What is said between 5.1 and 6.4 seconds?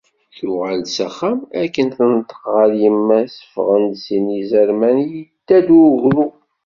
yedda-d ugru.